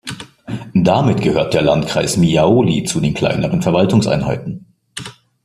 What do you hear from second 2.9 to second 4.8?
den kleineren Verwaltungseinheiten.